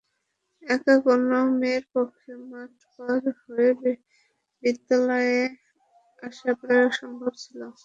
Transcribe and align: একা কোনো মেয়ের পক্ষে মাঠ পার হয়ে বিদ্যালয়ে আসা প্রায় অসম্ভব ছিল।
একা 0.63 0.95
কোনো 1.05 1.37
মেয়ের 1.59 1.85
পক্ষে 1.93 2.31
মাঠ 2.49 2.73
পার 2.93 3.21
হয়ে 3.41 3.71
বিদ্যালয়ে 4.63 5.39
আসা 6.23 6.51
প্রায় 6.59 6.83
অসম্ভব 6.89 7.31
ছিল। 7.41 7.59